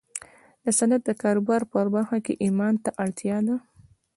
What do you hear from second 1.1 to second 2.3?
کاروبار په برخه